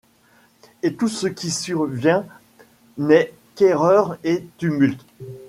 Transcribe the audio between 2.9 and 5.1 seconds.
n'est qu'erreurs et tumultes;